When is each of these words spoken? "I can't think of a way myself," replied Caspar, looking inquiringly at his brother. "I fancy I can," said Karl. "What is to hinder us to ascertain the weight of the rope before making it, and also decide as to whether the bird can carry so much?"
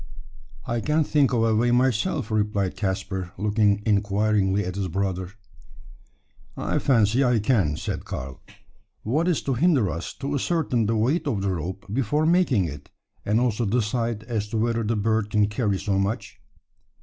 "I 0.65 0.81
can't 0.81 1.05
think 1.05 1.31
of 1.31 1.43
a 1.43 1.55
way 1.55 1.69
myself," 1.69 2.31
replied 2.31 2.75
Caspar, 2.75 3.33
looking 3.37 3.83
inquiringly 3.85 4.65
at 4.65 4.73
his 4.73 4.87
brother. 4.87 5.33
"I 6.57 6.79
fancy 6.79 7.23
I 7.23 7.37
can," 7.37 7.77
said 7.77 8.03
Karl. 8.03 8.41
"What 9.03 9.27
is 9.27 9.43
to 9.43 9.53
hinder 9.53 9.91
us 9.91 10.15
to 10.15 10.33
ascertain 10.33 10.87
the 10.87 10.95
weight 10.95 11.27
of 11.27 11.43
the 11.43 11.51
rope 11.51 11.85
before 11.93 12.25
making 12.25 12.65
it, 12.65 12.89
and 13.27 13.39
also 13.39 13.63
decide 13.63 14.23
as 14.23 14.47
to 14.47 14.57
whether 14.57 14.81
the 14.81 14.95
bird 14.95 15.29
can 15.29 15.45
carry 15.45 15.77
so 15.77 15.99
much?" 15.99 16.41